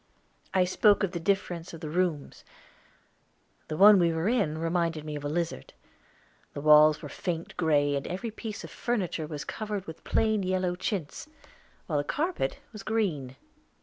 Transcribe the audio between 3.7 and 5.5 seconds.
one we were in reminded me of a